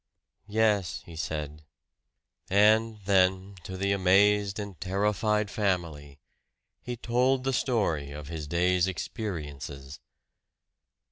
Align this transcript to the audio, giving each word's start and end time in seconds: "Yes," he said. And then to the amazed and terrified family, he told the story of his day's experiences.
"Yes," 0.47 1.03
he 1.05 1.15
said. 1.15 1.63
And 2.49 2.97
then 3.05 3.53
to 3.63 3.77
the 3.77 3.91
amazed 3.91 4.57
and 4.57 4.81
terrified 4.81 5.51
family, 5.51 6.17
he 6.81 6.97
told 6.97 7.43
the 7.43 7.53
story 7.53 8.09
of 8.09 8.27
his 8.27 8.47
day's 8.47 8.87
experiences. 8.87 9.99